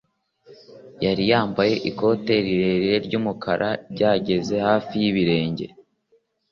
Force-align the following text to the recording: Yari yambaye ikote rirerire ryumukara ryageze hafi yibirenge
Yari 1.05 1.23
yambaye 1.31 1.73
ikote 1.89 2.33
rirerire 2.45 2.95
ryumukara 3.05 3.69
ryageze 3.93 4.55
hafi 4.67 4.93
yibirenge 5.01 5.65